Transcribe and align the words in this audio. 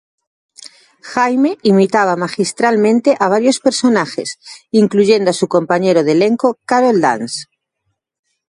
Jaime 1.09 1.51
imitaba 1.71 2.15
magistralmente 2.25 3.09
a 3.23 3.25
varios 3.35 3.57
personajes, 3.67 4.29
incluyendo 4.81 5.29
a 5.29 5.37
su 5.39 5.47
compañero 5.55 6.01
de 6.03 6.13
elenco, 6.13 6.57
Karol 6.65 6.99
Dance. 7.01 7.41